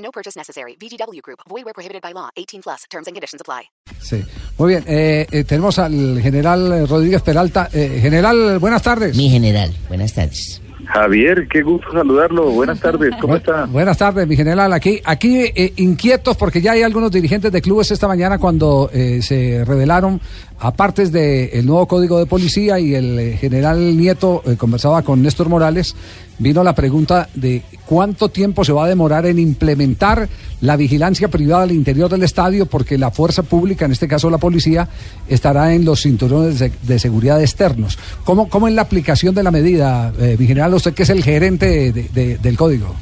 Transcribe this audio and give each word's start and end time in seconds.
No 0.00 0.10
purchase 0.10 0.36
necessary. 0.36 0.76
VGW 0.76 1.20
Group. 1.22 1.40
Void 1.48 1.64
where 1.64 1.74
prohibited 1.74 2.02
by 2.02 2.12
law. 2.12 2.30
18 2.36 2.62
plus. 2.62 2.84
Terms 2.90 3.06
and 3.06 3.14
conditions 3.14 3.40
apply. 3.40 3.70
Sí. 4.00 4.24
Muy 4.58 4.68
bien, 4.68 4.84
eh, 4.86 5.26
eh, 5.30 5.44
tenemos 5.44 5.78
al 5.78 6.20
general 6.20 6.88
Rodríguez 6.88 7.22
Peralta. 7.22 7.68
Eh, 7.72 8.00
general, 8.00 8.58
buenas 8.58 8.82
tardes. 8.82 9.16
Mi 9.16 9.30
general, 9.30 9.72
buenas 9.88 10.14
tardes. 10.14 10.60
Javier, 10.92 11.46
qué 11.48 11.62
gusto 11.62 11.92
saludarlo. 11.92 12.50
Buenas 12.50 12.80
tardes, 12.80 13.14
¿cómo 13.20 13.36
está? 13.36 13.66
Buenas 13.66 13.96
tardes, 13.98 14.26
mi 14.26 14.36
general. 14.36 14.72
Aquí, 14.72 15.00
aquí 15.04 15.44
eh, 15.54 15.72
inquietos 15.76 16.36
porque 16.36 16.60
ya 16.60 16.72
hay 16.72 16.82
algunos 16.82 17.12
dirigentes 17.12 17.52
de 17.52 17.62
clubes 17.62 17.90
esta 17.90 18.08
mañana 18.08 18.38
cuando 18.38 18.90
eh, 18.92 19.20
se 19.22 19.64
revelaron, 19.64 20.20
aparte 20.58 21.08
del 21.08 21.64
nuevo 21.64 21.86
código 21.86 22.18
de 22.18 22.26
policía 22.26 22.78
y 22.80 22.94
el 22.94 23.18
eh, 23.18 23.36
general 23.36 23.96
Nieto 23.96 24.42
eh, 24.44 24.56
conversaba 24.56 25.02
con 25.02 25.22
Néstor 25.22 25.48
Morales, 25.48 25.94
vino 26.40 26.64
la 26.64 26.74
pregunta 26.74 27.28
de 27.34 27.62
cuánto 27.86 28.28
tiempo 28.30 28.64
se 28.64 28.72
va 28.72 28.86
a 28.86 28.88
demorar 28.88 29.24
en 29.26 29.38
implementar 29.38 30.28
la 30.60 30.76
vigilancia 30.76 31.28
privada 31.28 31.62
al 31.62 31.70
interior 31.72 32.10
del 32.10 32.22
estadio 32.24 32.66
porque 32.66 32.98
la 32.98 33.10
fuerza 33.12 33.42
pública, 33.44 33.84
en 33.84 33.92
este 33.92 34.08
caso 34.08 34.28
la 34.30 34.38
policía, 34.38 34.88
estará 35.28 35.72
en 35.74 35.84
los 35.84 36.02
cinturones 36.02 36.58
de, 36.58 36.72
de 36.82 36.98
seguridad 36.98 37.40
externos. 37.40 37.98
¿Cómo, 38.24 38.48
¿Cómo 38.48 38.66
es 38.68 38.74
la 38.74 38.82
aplicación 38.82 39.34
de 39.34 39.42
la 39.44 39.50
medida, 39.52 40.12
eh, 40.18 40.36
general, 40.38 40.74
usted 40.74 40.92
que 40.94 41.04
es 41.04 41.10
el 41.10 41.22
gerente 41.22 41.92
de- 41.92 42.08
de- 42.12 42.38
del 42.38 42.56
código? 42.56 42.94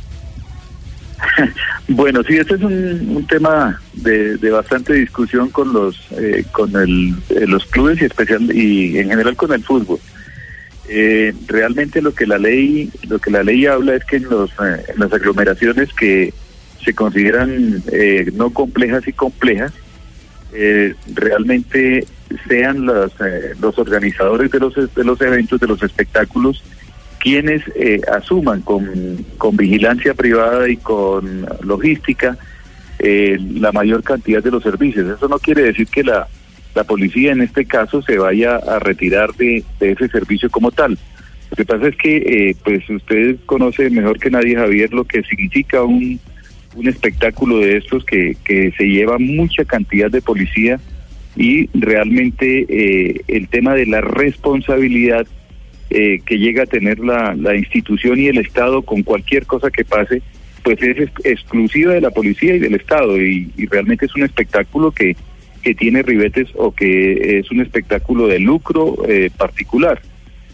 Bueno, 1.90 2.20
sí, 2.22 2.36
este 2.36 2.54
es 2.56 2.60
un, 2.60 3.16
un 3.16 3.26
tema 3.26 3.80
de, 3.94 4.36
de 4.36 4.50
bastante 4.50 4.92
discusión 4.92 5.48
con 5.48 5.72
los 5.72 5.96
eh, 6.18 6.44
con 6.52 6.76
el, 6.76 7.14
eh, 7.30 7.46
los 7.46 7.64
clubes 7.64 8.02
y 8.02 8.04
especial 8.04 8.54
y 8.54 8.98
en 8.98 9.08
general 9.08 9.34
con 9.36 9.50
el 9.54 9.64
fútbol. 9.64 9.98
Eh, 10.90 11.34
realmente 11.46 12.00
lo 12.00 12.14
que 12.14 12.26
la 12.26 12.38
ley 12.38 12.90
lo 13.08 13.18
que 13.18 13.30
la 13.30 13.42
ley 13.42 13.66
habla 13.66 13.94
es 13.94 14.04
que 14.06 14.16
en 14.16 14.24
los 14.24 14.50
eh, 14.52 14.84
las 14.96 15.12
aglomeraciones 15.12 15.92
que 15.92 16.32
se 16.84 16.94
consideran 16.94 17.82
eh, 17.92 18.30
no 18.34 18.50
complejas 18.50 19.06
y 19.06 19.12
complejas 19.12 19.72
eh, 20.52 20.94
realmente 21.14 22.06
sean 22.48 22.86
los 22.86 23.12
eh, 23.20 23.54
los 23.60 23.78
organizadores 23.78 24.50
de 24.50 24.60
los 24.60 24.74
de 24.74 25.04
los 25.04 25.20
eventos 25.20 25.60
de 25.60 25.66
los 25.66 25.82
espectáculos 25.82 26.62
quienes 27.20 27.62
asuman 28.12 28.62
con, 28.62 28.86
con 29.38 29.56
vigilancia 29.56 30.14
privada 30.14 30.68
y 30.68 30.76
con 30.76 31.46
logística 31.62 32.38
la 33.00 33.72
mayor 33.72 34.04
cantidad 34.04 34.40
de 34.40 34.52
los 34.52 34.62
servicios. 34.62 35.16
Eso 35.16 35.26
no 35.26 35.40
quiere 35.40 35.62
decir 35.62 35.88
que 35.88 36.04
la, 36.04 36.28
la 36.78 36.84
policía 36.84 37.32
en 37.32 37.42
este 37.42 37.64
caso 37.64 38.02
se 38.02 38.16
vaya 38.18 38.54
a 38.56 38.78
retirar 38.78 39.34
de, 39.34 39.64
de 39.80 39.92
ese 39.92 40.06
servicio 40.08 40.48
como 40.48 40.70
tal. 40.70 40.92
Lo 41.50 41.56
que 41.56 41.64
pasa 41.64 41.88
es 41.88 41.96
que, 41.96 42.16
eh, 42.16 42.56
pues 42.64 42.88
usted 42.88 43.36
conoce 43.46 43.90
mejor 43.90 44.20
que 44.20 44.30
nadie, 44.30 44.54
Javier, 44.54 44.92
lo 44.92 45.04
que 45.04 45.22
significa 45.24 45.82
un, 45.82 46.20
un 46.76 46.86
espectáculo 46.86 47.58
de 47.58 47.78
estos 47.78 48.04
que, 48.04 48.36
que 48.44 48.72
se 48.76 48.84
lleva 48.84 49.18
mucha 49.18 49.64
cantidad 49.64 50.10
de 50.10 50.22
policía 50.22 50.78
y 51.36 51.68
realmente 51.74 52.46
eh, 52.68 53.22
el 53.26 53.48
tema 53.48 53.74
de 53.74 53.86
la 53.86 54.00
responsabilidad 54.02 55.26
eh, 55.90 56.20
que 56.26 56.38
llega 56.38 56.62
a 56.62 56.66
tener 56.66 56.98
la, 57.00 57.34
la 57.34 57.56
institución 57.56 58.20
y 58.20 58.26
el 58.28 58.38
Estado 58.38 58.82
con 58.82 59.02
cualquier 59.02 59.46
cosa 59.46 59.68
que 59.70 59.84
pase, 59.84 60.22
pues 60.62 60.80
es 60.82 60.96
ex- 60.98 61.24
exclusiva 61.24 61.94
de 61.94 62.02
la 62.02 62.10
policía 62.10 62.54
y 62.54 62.60
del 62.60 62.74
Estado 62.74 63.16
y 63.16 63.50
realmente 63.70 64.06
es 64.06 64.14
un 64.14 64.22
espectáculo 64.22 64.92
que, 64.92 65.16
que 65.68 65.74
tiene 65.74 66.02
ribetes 66.02 66.48
o 66.54 66.72
que 66.72 67.38
es 67.38 67.50
un 67.50 67.60
espectáculo 67.60 68.26
de 68.26 68.38
lucro 68.38 68.96
eh, 69.06 69.28
particular. 69.36 70.00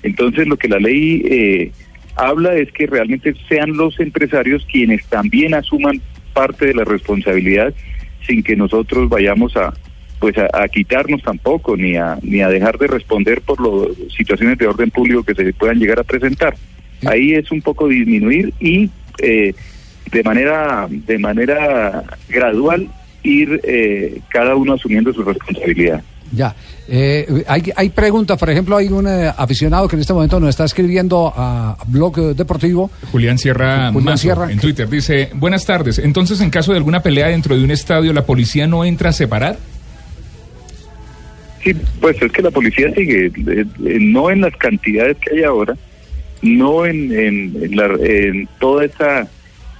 Entonces 0.03 0.49
lo 0.49 0.57
que 0.57 0.67
la 0.67 0.81
ley 0.81 1.23
eh, 1.31 1.71
habla 2.17 2.57
es 2.57 2.73
que 2.73 2.89
realmente 2.89 3.33
sean 3.49 3.77
los 3.77 4.01
empresarios 4.01 4.67
quienes 4.67 5.07
también 5.07 5.55
asuman 5.55 6.01
parte 6.33 6.67
de 6.67 6.75
la 6.75 6.83
responsabilidad 6.83 7.73
sin 8.27 8.43
que 8.43 8.57
nosotros 8.57 9.09
vayamos 9.09 9.57
a 9.57 9.73
pues 10.19 10.37
a, 10.37 10.49
a 10.53 10.67
quitarnos 10.67 11.23
tampoco 11.23 11.77
ni 11.77 11.95
a 11.95 12.19
ni 12.23 12.41
a 12.41 12.49
dejar 12.49 12.77
de 12.79 12.89
responder 12.89 13.41
por 13.41 13.61
las 13.61 13.97
situaciones 14.17 14.59
de 14.59 14.67
orden 14.67 14.91
público 14.91 15.23
que 15.23 15.37
se 15.37 15.53
puedan 15.53 15.79
llegar 15.79 16.01
a 16.01 16.03
presentar. 16.03 16.57
Ahí 17.07 17.35
es 17.35 17.53
un 17.53 17.63
poco 17.63 17.87
disminuir 17.87 18.53
y 18.59 18.91
eh, 19.23 19.55
de 20.11 20.23
manera 20.25 20.89
de 20.91 21.19
manera 21.21 22.03
gradual 22.29 22.89
ir 23.25 23.61
eh, 23.65 24.21
cada 24.29 24.55
uno 24.55 24.75
asumiendo 24.75 25.12
su 25.12 25.23
responsabilidad. 25.25 26.03
Ya. 26.33 26.55
Eh, 26.87 27.45
hay, 27.47 27.62
hay 27.77 27.89
preguntas, 27.91 28.39
por 28.39 28.51
ejemplo, 28.51 28.77
hay 28.77 28.89
un 28.89 29.07
eh, 29.09 29.33
aficionado 29.37 29.89
que 29.89 29.97
en 29.97 30.01
este 30.01 30.12
momento 30.12 30.39
nos 30.39 30.51
está 30.51 30.65
escribiendo 30.65 31.33
a 31.34 31.77
Blog 31.89 32.34
Deportivo. 32.37 32.91
Julián 33.11 33.39
Sierra 33.39 33.89
Julián 33.91 34.05
Mazo, 34.05 34.17
Sierra. 34.23 34.53
en 34.53 34.59
Twitter 34.59 34.89
dice, 34.89 35.31
buenas 35.34 35.65
tardes, 35.65 35.99
entonces 35.99 36.41
en 36.43 36.51
caso 36.51 36.73
de 36.73 36.79
alguna 36.79 37.03
pelea 37.03 37.29
dentro 37.29 37.57
de 37.57 37.65
un 37.65 37.71
estadio, 37.71 38.13
¿la 38.13 38.27
policía 38.27 38.67
no 38.67 38.84
entra 38.84 39.11
a 39.11 39.13
separar? 39.13 39.57
Sí, 41.63 41.75
pues 42.01 42.21
es 42.21 42.31
que 42.31 42.43
la 42.43 42.51
policía 42.51 42.93
sigue, 42.95 43.27
eh, 43.27 43.33
eh, 43.87 43.99
no 44.01 44.31
en 44.31 44.43
las 44.43 44.55
cantidades 44.57 45.17
que 45.19 45.37
hay 45.39 45.45
ahora, 45.45 45.75
no 46.43 46.84
en, 46.84 47.11
en, 47.13 47.57
en 47.63 47.77
la- 47.77 47.97
en 48.03 48.47
toda 48.61 48.84
esa 48.84 49.27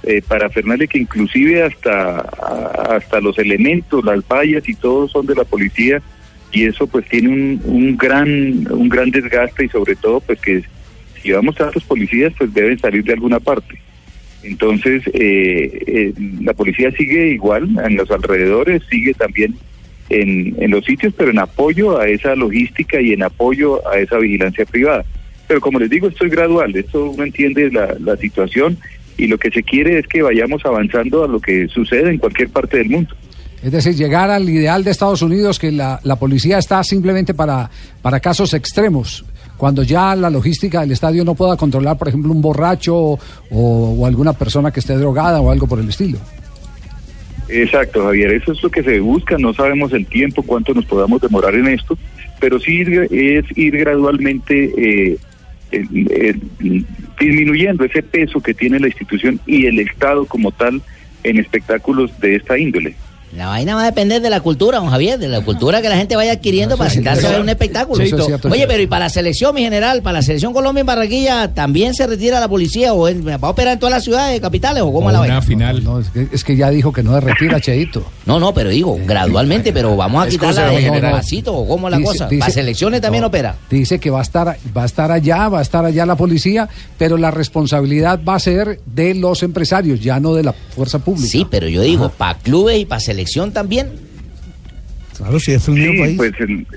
eh, 0.05 0.21
parafernalia 0.27 0.87
que 0.87 0.99
inclusive 0.99 1.63
hasta, 1.63 2.19
hasta 2.19 3.19
los 3.21 3.37
elementos, 3.39 4.03
las 4.03 4.27
vallas 4.27 4.67
y 4.67 4.75
todo 4.75 5.07
son 5.07 5.25
de 5.25 5.35
la 5.35 5.43
policía 5.43 6.01
y 6.51 6.65
eso 6.65 6.87
pues 6.87 7.07
tiene 7.09 7.29
un, 7.29 7.61
un 7.65 7.97
gran 7.97 8.67
un 8.71 8.87
gran 8.87 9.11
desgaste 9.11 9.65
y 9.65 9.69
sobre 9.69 9.95
todo 9.95 10.21
pues 10.21 10.39
que 10.39 10.63
si 11.21 11.31
vamos 11.31 11.55
tantos 11.55 11.83
policías 11.83 12.33
pues 12.37 12.53
deben 12.53 12.79
salir 12.79 13.03
de 13.03 13.13
alguna 13.13 13.39
parte. 13.39 13.79
Entonces, 14.43 15.01
eh, 15.07 15.83
eh, 15.87 16.13
la 16.41 16.53
policía 16.53 16.91
sigue 16.91 17.29
igual 17.29 17.67
en 17.83 17.95
los 17.95 18.11
alrededores, 18.11 18.83
sigue 18.91 19.15
también 19.15 19.55
en, 20.09 20.55
en 20.59 20.69
los 20.69 20.85
sitios, 20.85 21.15
pero 21.17 21.31
en 21.31 21.39
apoyo 21.39 21.99
a 21.99 22.07
esa 22.07 22.35
logística 22.35 23.01
y 23.01 23.13
en 23.13 23.23
apoyo 23.23 23.81
a 23.89 23.97
esa 23.97 24.19
vigilancia 24.19 24.65
privada. 24.65 25.03
Pero 25.47 25.61
como 25.61 25.79
les 25.79 25.89
digo, 25.89 26.07
esto 26.07 26.25
es 26.25 26.31
gradual, 26.31 26.75
esto 26.75 27.09
uno 27.09 27.23
entiende 27.23 27.71
la, 27.71 27.95
la 27.99 28.15
situación 28.17 28.77
y 29.17 29.27
lo 29.27 29.37
que 29.37 29.49
se 29.51 29.63
quiere 29.63 29.99
es 29.99 30.07
que 30.07 30.21
vayamos 30.21 30.65
avanzando 30.65 31.23
a 31.23 31.27
lo 31.27 31.39
que 31.39 31.67
sucede 31.67 32.09
en 32.11 32.17
cualquier 32.17 32.49
parte 32.49 32.77
del 32.77 32.89
mundo. 32.89 33.15
Es 33.63 33.71
decir, 33.71 33.95
llegar 33.95 34.29
al 34.29 34.47
ideal 34.47 34.83
de 34.83 34.91
Estados 34.91 35.21
Unidos, 35.21 35.57
que 35.57 35.71
la, 35.71 35.99
la 36.03 36.17
policía 36.17 36.57
está 36.59 36.83
simplemente 36.83 37.33
para, 37.33 37.69
para 38.01 38.19
casos 38.19 38.53
extremos. 38.53 39.25
Cuando 39.57 39.83
ya 39.83 40.15
la 40.15 40.29
logística 40.29 40.81
del 40.81 40.91
estadio 40.91 41.23
no 41.23 41.33
pueda 41.33 41.55
controlar, 41.55 41.97
por 41.97 42.09
ejemplo, 42.09 42.31
un 42.31 42.41
borracho 42.41 42.95
o, 42.95 43.19
o 43.49 44.05
alguna 44.05 44.33
persona 44.33 44.69
que 44.71 44.81
esté 44.81 44.93
drogada 44.95 45.39
o 45.41 45.49
algo 45.49 45.65
por 45.65 45.79
el 45.79 45.87
estilo. 45.89 46.19
Exacto, 47.47 48.03
Javier, 48.03 48.33
eso 48.33 48.51
es 48.53 48.63
lo 48.63 48.69
que 48.69 48.81
se 48.83 48.99
busca, 48.99 49.37
no 49.37 49.53
sabemos 49.53 49.93
el 49.93 50.05
tiempo, 50.07 50.41
cuánto 50.43 50.73
nos 50.73 50.85
podamos 50.85 51.21
demorar 51.21 51.53
en 51.53 51.67
esto, 51.67 51.95
pero 52.39 52.59
sí 52.59 52.81
es 53.11 53.45
ir 53.57 53.77
gradualmente 53.77 54.71
eh, 55.11 55.17
el- 55.71 56.41
el- 56.59 56.85
disminuyendo 57.19 57.85
ese 57.85 58.03
peso 58.03 58.41
que 58.41 58.53
tiene 58.53 58.79
la 58.79 58.87
institución 58.87 59.39
y 59.45 59.65
el 59.65 59.79
Estado 59.79 60.25
como 60.25 60.51
tal 60.51 60.81
en 61.23 61.37
espectáculos 61.37 62.19
de 62.19 62.35
esta 62.35 62.57
índole. 62.57 62.95
La 63.35 63.47
vaina 63.47 63.75
va 63.75 63.81
a 63.81 63.85
depender 63.85 64.21
de 64.21 64.29
la 64.29 64.39
cultura, 64.39 64.79
don 64.79 64.89
Javier, 64.89 65.19
de 65.19 65.27
la 65.27 65.41
cultura 65.41 65.81
que 65.81 65.89
la 65.89 65.97
gente 65.97 66.15
vaya 66.15 66.33
adquiriendo 66.33 66.77
para 66.77 66.89
sentarse 66.89 67.27
a 67.27 67.31
ver 67.31 67.41
un 67.41 67.49
espectáculo. 67.49 68.01
Eso 68.03 68.17
es 68.17 68.25
cierto, 68.25 68.47
Oye, 68.49 68.65
pero 68.67 68.81
y 68.81 68.87
para 68.87 69.05
la 69.05 69.09
selección, 69.09 69.53
mi 69.53 69.61
general, 69.61 70.01
para 70.01 70.19
la 70.19 70.21
selección 70.21 70.53
Colombia 70.53 70.81
en 70.81 70.87
Barranquilla, 70.87 71.53
¿también 71.53 71.93
se 71.93 72.07
retira 72.07 72.39
la 72.39 72.47
policía 72.47 72.93
o 72.93 73.01
va 73.03 73.47
a 73.47 73.49
operar 73.49 73.73
en 73.73 73.79
todas 73.79 73.91
las 73.93 74.03
ciudades 74.03 74.39
capitales 74.39 74.83
o 74.83 74.91
cómo 74.93 75.07
O 75.07 75.09
es 75.09 75.13
la 75.13 75.19
una 75.19 75.27
vaina? 75.27 75.41
final. 75.41 75.83
No, 75.83 75.99
es, 75.99 76.09
que, 76.09 76.27
es 76.31 76.43
que 76.43 76.55
ya 76.55 76.69
dijo 76.69 76.93
que 76.93 77.03
no 77.03 77.13
se 77.13 77.19
retira, 77.21 77.59
Cheito. 77.59 78.05
No, 78.25 78.39
no, 78.39 78.53
pero 78.53 78.69
digo, 78.69 78.97
gradualmente, 79.05 79.73
pero 79.73 79.95
vamos 79.97 80.25
a 80.25 80.29
quitarla 80.29 80.69
de 80.69 80.81
general. 80.81 81.11
pasito 81.11 81.53
o 81.53 81.67
cómo 81.67 81.87
es 81.87 81.91
la 81.91 81.97
Dice- 81.97 82.11
cosa. 82.11 82.27
dice- 82.27 82.39
para 82.39 82.51
selecciones 82.53 83.01
también 83.01 83.21
no, 83.21 83.27
opera. 83.27 83.55
Dice 83.69 83.99
que 83.99 84.09
va 84.09 84.19
a 84.19 84.23
estar, 84.23 84.57
va 84.75 84.83
a 84.83 84.85
estar 84.85 85.11
allá, 85.11 85.49
va 85.49 85.59
a 85.59 85.61
estar 85.61 85.83
allá 85.83 86.05
la 86.05 86.15
policía, 86.15 86.69
pero 86.97 87.17
la 87.17 87.31
responsabilidad 87.31 88.19
va 88.27 88.35
a 88.35 88.39
ser 88.39 88.79
de 88.85 89.13
los 89.15 89.43
empresarios, 89.43 89.99
ya 89.99 90.19
no 90.19 90.33
de 90.33 90.43
la 90.43 90.53
fuerza 90.53 90.99
pública. 90.99 91.27
Sí, 91.29 91.45
pero 91.49 91.67
yo 91.67 91.81
digo, 91.81 92.09
para 92.09 92.37
clubes 92.39 92.79
y 92.79 92.85
para 92.85 92.99
selección 93.25 93.51
también. 93.51 93.87
Claro, 95.17 95.39
si 95.39 95.53
es 95.53 95.67
un 95.67 95.75
mismo 95.75 95.93
Sí, 95.93 95.99
país. 95.99 96.17
pues 96.17 96.33
el- 96.39 96.67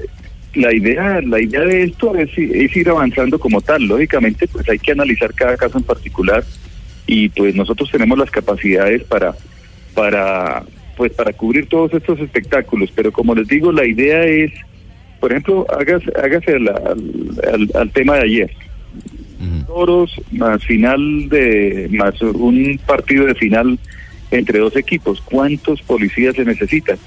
la 0.55 0.75
idea, 0.75 1.21
la 1.21 1.41
idea 1.41 1.61
de 1.61 1.85
esto 1.85 2.17
es, 2.17 2.31
es 2.37 2.77
ir 2.77 2.89
avanzando 2.89 3.39
como 3.39 3.61
tal. 3.61 3.85
Lógicamente, 3.85 4.47
pues 4.49 4.69
hay 4.69 4.79
que 4.79 4.93
analizar 4.93 5.33
cada 5.35 5.57
caso 5.57 5.79
en 5.79 5.85
particular 5.85 6.45
y 7.07 7.29
pues 7.31 7.55
nosotros 7.55 7.91
tenemos 7.91 8.19
las 8.19 8.31
capacidades 8.31 9.03
para 9.05 9.35
para 9.95 10.63
pues 10.97 11.13
para 11.13 11.33
cubrir 11.33 11.69
todos 11.69 11.93
estos 11.95 12.19
espectáculos. 12.21 12.91
Pero 12.95 13.13
como 13.13 13.35
les 13.35 13.47
digo, 13.49 13.71
la 13.73 13.85
idea 13.87 14.25
es, 14.25 14.53
por 15.21 15.31
ejemplo, 15.33 15.67
hágase, 15.71 16.07
hágase 16.23 16.53
al, 16.55 16.69
al- 16.69 17.71
al 17.75 17.91
tema 17.91 18.17
de 18.17 18.23
ayer. 18.23 18.51
Toros 19.67 20.11
más 20.33 20.65
final 20.65 21.29
de 21.29 21.89
más 21.93 22.21
un 22.23 22.81
partido 22.87 23.27
de 23.27 23.35
final 23.37 23.79
entre 24.31 24.59
dos 24.59 24.77
equipos. 24.77 25.21
¿Cuántos 25.21 25.83
policías 25.83 26.37
se 26.37 26.45
necesitan? 26.45 26.99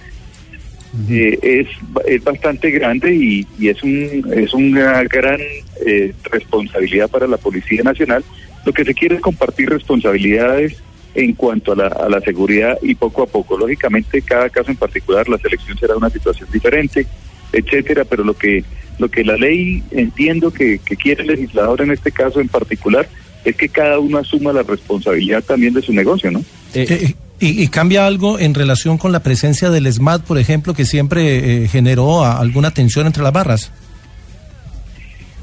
Eh, 1.09 1.39
es, 1.41 1.67
es 2.05 2.21
bastante 2.21 2.69
grande 2.69 3.15
y, 3.15 3.47
y 3.57 3.69
es 3.69 3.81
un 3.81 4.29
es 4.35 4.53
una 4.53 5.01
gran 5.03 5.39
eh, 5.85 6.13
responsabilidad 6.29 7.09
para 7.09 7.27
la 7.27 7.37
Policía 7.37 7.81
Nacional. 7.81 8.25
Lo 8.65 8.73
que 8.73 8.83
se 8.83 8.93
quiere 8.93 9.15
es 9.15 9.21
compartir 9.21 9.69
responsabilidades 9.69 10.75
en 11.15 11.33
cuanto 11.33 11.71
a 11.71 11.75
la, 11.75 11.87
a 11.87 12.09
la 12.09 12.19
seguridad 12.21 12.77
y 12.81 12.95
poco 12.95 13.23
a 13.23 13.27
poco. 13.27 13.57
Lógicamente, 13.57 14.21
cada 14.21 14.49
caso 14.49 14.69
en 14.69 14.77
particular, 14.77 15.29
la 15.29 15.37
selección 15.37 15.77
será 15.77 15.95
una 15.95 16.09
situación 16.09 16.49
diferente, 16.51 17.05
etcétera, 17.53 18.03
pero 18.03 18.23
lo 18.23 18.33
que 18.33 18.63
lo 18.99 19.09
que 19.09 19.23
la 19.23 19.37
ley 19.37 19.81
entiendo 19.91 20.51
que, 20.51 20.79
que 20.79 20.95
quiere 20.95 21.21
el 21.23 21.29
legislador 21.29 21.81
en 21.81 21.91
este 21.91 22.11
caso 22.11 22.41
en 22.41 22.49
particular 22.49 23.07
es 23.45 23.55
que 23.55 23.69
cada 23.69 23.97
uno 23.97 24.17
asuma 24.17 24.53
la 24.53 24.63
responsabilidad 24.63 25.43
también 25.43 25.73
de 25.73 25.81
su 25.81 25.93
negocio, 25.93 26.29
¿no? 26.31 26.43
Eh, 26.73 27.13
y, 27.39 27.63
y 27.63 27.67
cambia 27.69 28.05
algo 28.05 28.37
en 28.39 28.53
relación 28.53 28.97
con 28.97 29.11
la 29.11 29.21
presencia 29.21 29.69
del 29.71 29.91
SMAT, 29.91 30.23
por 30.23 30.37
ejemplo, 30.37 30.73
que 30.73 30.85
siempre 30.85 31.63
eh, 31.63 31.67
generó 31.67 32.23
a- 32.23 32.39
alguna 32.39 32.71
tensión 32.71 33.07
entre 33.07 33.23
las 33.23 33.33
barras. 33.33 33.71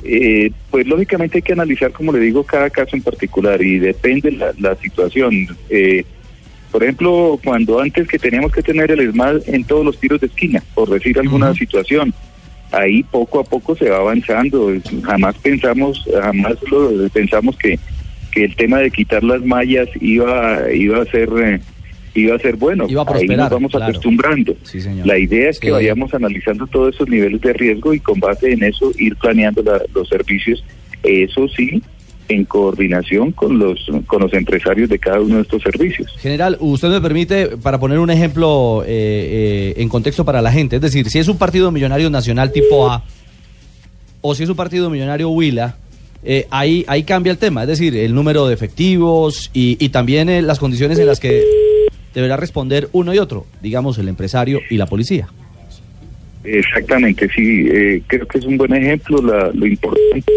Eh, 0.05 0.51
pues 0.71 0.87
lógicamente 0.87 1.39
hay 1.39 1.43
que 1.43 1.53
analizar, 1.53 1.91
como 1.93 2.13
le 2.13 2.21
digo, 2.21 2.45
cada 2.45 2.71
caso 2.71 2.95
en 2.95 3.03
particular 3.03 3.61
y 3.61 3.79
depende 3.79 4.31
la, 4.31 4.53
la 4.59 4.77
situación. 4.77 5.35
Eh, 5.69 6.05
por 6.71 6.83
ejemplo, 6.85 7.39
cuando 7.45 7.81
antes 7.81 8.07
que 8.07 8.19
teníamos 8.19 8.53
que 8.53 8.63
tener 8.63 8.91
el 8.91 9.01
ESMAD 9.01 9.41
en 9.49 9.65
todos 9.65 9.85
los 9.85 9.99
tiros 9.99 10.21
de 10.21 10.29
esquina, 10.29 10.63
por 10.75 10.89
decir 10.89 11.19
alguna 11.19 11.53
situación, 11.55 12.15
ahí 12.71 13.03
poco 13.03 13.41
a 13.41 13.45
poco 13.45 13.75
se 13.75 13.91
va 13.91 13.97
avanzando. 13.97 14.71
Jamás 15.03 15.35
pensamos, 15.43 16.05
jamás 16.23 16.55
lo, 16.71 17.09
pensamos 17.09 17.57
que, 17.57 17.79
que 18.33 18.45
el 18.45 18.57
tema 18.57 18.79
de 18.79 18.91
quitar 18.91 19.23
las 19.25 19.43
mallas 19.45 19.89
iba, 20.01 20.71
iba 20.73 21.03
a 21.03 21.05
ser... 21.07 21.29
eh, 21.43 21.61
iba 22.15 22.35
a 22.35 22.39
ser 22.41 22.57
bueno, 22.57 22.87
Iba 22.89 23.03
a 23.03 23.05
ahí 23.05 23.11
prosperar, 23.13 23.39
nos 23.39 23.51
vamos 23.51 23.71
claro. 23.71 23.87
acostumbrando. 23.87 24.57
Sí. 24.65 24.81
La 25.05 25.17
idea 25.19 25.51
es 25.51 25.61
que 25.61 25.69
Sí. 25.69 25.73
vayamos 25.73 26.13
analizando 26.15 26.67
todos 26.67 26.95
esos 26.97 27.09
niveles 27.09 27.41
de 27.41 27.53
riesgo 27.53 27.95
y 27.95 28.01
con 28.01 28.19
base 28.19 28.51
en 28.53 28.65
eso 28.65 28.91
ir 28.99 29.15
planeando 29.17 29.63
la- 29.63 29.83
los 29.95 30.09
servicios, 30.09 30.65
eso 31.05 31.47
sí, 31.49 31.81
en 32.29 32.45
coordinación 32.45 33.31
con 33.33 33.59
los 33.59 33.87
con 34.07 34.21
los 34.23 34.33
empresarios 34.35 34.89
de 34.89 34.99
cada 34.99 35.21
uno 35.21 35.37
de 35.37 35.43
estos 35.43 35.63
servicios. 35.63 36.13
General, 36.19 36.57
usted 36.59 36.89
me 36.89 37.01
permite, 37.01 37.57
para 37.57 37.79
poner 37.79 38.01
un 38.01 38.11
ejemplo 38.11 38.83
eh, 38.85 39.75
eh, 39.77 39.83
en 39.83 39.89
contexto 39.89 40.25
para 40.25 40.43
la 40.43 40.51
gente, 40.51 40.77
es 40.77 40.83
decir, 40.83 41.09
si 41.11 41.21
es 41.21 41.29
un 41.29 41.39
partido 41.39 41.71
millonario 41.71 42.11
nacional 42.11 42.51
tipo 42.53 42.91
A, 42.91 43.05
o 44.23 44.35
si 44.35 44.43
es 44.43 44.49
un 44.51 44.57
partido 44.57 44.91
millonario 44.91 45.29
Huila, 45.31 45.77
eh, 46.25 46.47
ahí, 46.51 46.85
ahí 46.89 47.05
cambia 47.05 47.31
el 47.33 47.39
tema, 47.39 47.63
es 47.63 47.69
decir, 47.69 47.95
el 47.97 48.15
número 48.15 48.47
de 48.49 48.55
efectivos 48.55 49.51
y, 49.55 49.77
y 49.85 49.89
también 49.91 50.29
eh, 50.29 50.43
las 50.43 50.59
condiciones 50.59 50.99
en 50.99 51.07
las 51.07 51.21
que 51.21 51.43
deberá 52.15 52.37
responder 52.37 52.89
uno 52.93 53.15
y 53.15 53.19
otro, 53.19 53.47
digamos, 53.63 53.99
el 53.99 54.09
empresario 54.09 54.61
y 54.71 54.77
la 54.77 54.87
policía. 54.87 55.29
Exactamente, 56.45 57.29
sí, 57.35 57.67
eh, 57.71 58.03
creo 58.07 58.27
que 58.27 58.39
es 58.39 58.45
un 58.45 58.57
buen 58.57 58.73
ejemplo. 58.75 59.21
La- 59.23 59.51
lo 59.53 59.67
importante 59.67 60.33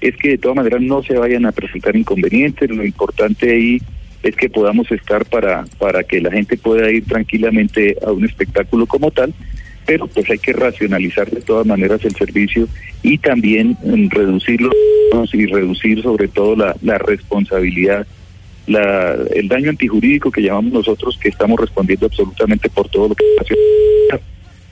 es 0.00 0.16
que 0.16 0.30
de 0.30 0.38
todas 0.38 0.56
maneras 0.56 0.80
no 0.80 1.02
se 1.02 1.14
vayan 1.14 1.46
a 1.46 1.52
presentar 1.52 1.94
inconvenientes. 1.94 2.68
Lo 2.70 2.84
importante 2.84 3.50
ahí 3.50 3.78
es 4.22 4.34
que 4.34 4.48
podamos 4.50 4.90
estar 4.90 5.24
para, 5.26 5.64
para 5.78 6.02
que 6.02 6.20
la 6.20 6.30
gente 6.32 6.56
pueda 6.56 6.90
ir 6.90 7.04
tranquilamente 7.04 7.96
a 8.04 8.10
un 8.12 8.24
espectáculo 8.24 8.86
como 8.86 9.10
tal, 9.10 9.32
pero 9.86 10.06
pues 10.06 10.28
hay 10.30 10.38
que 10.38 10.52
racionalizar 10.52 11.30
de 11.30 11.40
todas 11.40 11.66
maneras 11.66 12.04
el 12.04 12.14
servicio 12.14 12.68
y 13.02 13.18
también 13.18 13.76
mm, 13.82 14.08
reducirlo 14.10 14.70
y 15.32 15.46
reducir 15.46 16.02
sobre 16.02 16.28
todo 16.28 16.54
la, 16.56 16.76
la 16.82 16.98
responsabilidad 16.98 18.06
la, 18.66 19.16
el 19.34 19.48
daño 19.48 19.70
antijurídico 19.70 20.30
que 20.30 20.42
llamamos 20.42 20.72
nosotros, 20.72 21.18
que 21.20 21.28
estamos 21.28 21.58
respondiendo 21.58 22.06
absolutamente 22.06 22.68
por 22.68 22.88
todo 22.88 23.08
lo 23.08 23.14
que 23.14 23.24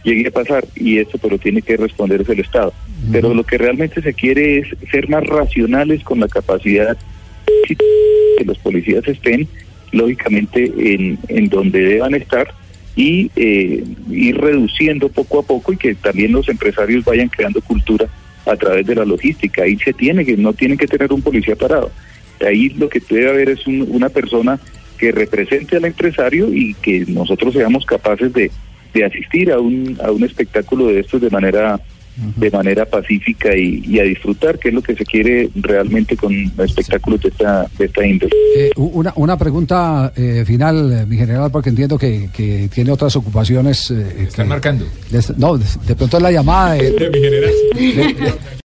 llegue 0.05 0.29
a 0.29 0.31
pasar, 0.31 0.65
y 0.77 0.99
esto 0.99 1.19
pero 1.19 1.39
tiene 1.39 1.63
que 1.63 1.77
responder 1.77 2.21
es 2.21 2.29
el 2.29 2.41
Estado. 2.41 2.73
Pero 3.13 3.35
lo 3.35 3.45
que 3.45 3.59
realmente 3.59 4.01
se 4.01 4.15
quiere 4.15 4.59
es 4.59 4.69
ser 4.91 5.09
más 5.09 5.25
racionales 5.27 6.03
con 6.03 6.21
la 6.21 6.29
capacidad 6.29 6.97
que 7.67 8.45
los 8.45 8.59
policías 8.59 9.07
estén, 9.07 9.49
lógicamente, 9.93 10.73
en, 10.77 11.19
en 11.29 11.49
donde 11.49 11.81
deban 11.81 12.15
estar 12.15 12.55
y 12.99 13.31
eh, 13.37 13.85
ir 14.11 14.37
reduciendo 14.39 15.09
poco 15.09 15.39
a 15.39 15.43
poco 15.45 15.73
y 15.73 15.77
que 15.77 15.95
también 15.95 16.33
los 16.33 16.49
empresarios 16.49 17.05
vayan 17.05 17.29
creando 17.29 17.61
cultura 17.61 18.07
a 18.45 18.57
través 18.57 18.85
de 18.87 18.97
la 18.97 19.05
logística. 19.05 19.63
Ahí 19.63 19.79
se 19.79 19.93
tiene 19.93 20.25
que, 20.25 20.37
no 20.37 20.53
tienen 20.53 20.77
que 20.77 20.89
tener 20.89 21.13
un 21.13 21.23
policía 21.23 21.55
parado. 21.55 21.93
Ahí 22.45 22.71
lo 22.71 22.89
que 22.89 23.01
debe 23.09 23.29
haber 23.31 23.51
es 23.51 23.65
un- 23.69 23.87
una 23.89 24.09
persona 24.09 24.59
que 24.99 25.13
represente 25.13 25.77
al 25.77 25.85
empresario 25.85 26.53
y 26.53 26.75
que 26.75 27.05
nosotros 27.07 27.55
seamos 27.55 27.87
capaces 27.87 28.33
de, 28.33 28.51
de 28.93 29.05
asistir 29.05 29.53
a 29.53 29.61
un, 29.61 29.97
a 30.03 30.11
un 30.11 30.25
espectáculo 30.25 30.89
de 30.89 30.99
estos 30.99 31.21
de 31.21 31.31
manera 31.31 31.79
de 32.37 32.51
manera 32.51 32.85
pacífica 32.85 33.57
y, 33.57 33.83
y 33.87 33.99
a 34.01 34.03
disfrutar, 34.03 34.59
que 34.59 34.69
es 34.69 34.75
lo 34.75 34.83
que 34.83 34.95
se 34.95 35.05
quiere 35.05 35.49
realmente 35.55 36.17
con 36.17 36.33
espectáculos 36.59 37.21
de 37.23 37.29
esta, 37.29 37.67
de 37.79 37.85
esta 37.85 38.07
índole. 38.07 38.33
Eh, 38.57 38.71
una, 38.77 39.13
una 39.17 39.37
pregunta 39.39 40.13
eh, 40.17 40.45
final, 40.47 40.93
eh, 40.93 41.07
mi 41.07 41.17
general, 41.17 41.51
porque 41.51 41.71
entiendo 41.71 41.97
que, 41.99 42.29
que 42.33 42.69
tiene 42.73 42.91
otras 42.91 43.15
ocupaciones. 43.17 43.91
eh, 43.91 44.25
Están 44.29 44.47
que- 44.47 44.49
marcando. 44.51 44.85
les- 45.11 45.37
no, 45.39 45.57
de, 45.57 45.65
de 45.87 45.95
pronto 45.95 46.17
es 46.17 46.23
la 46.23 46.33
llamada 46.33 46.75
de, 46.75 46.91
Mi 47.13 47.21
general. 47.21 48.15
de- 48.17 48.35